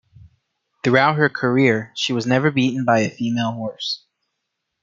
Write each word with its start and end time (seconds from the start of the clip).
Throughout 0.83 1.17
her 1.17 1.29
career, 1.29 1.91
she 1.95 2.11
was 2.11 2.25
never 2.25 2.49
beaten 2.49 2.85
by 2.85 3.01
a 3.01 3.09
female 3.11 3.51
horse. 3.51 4.03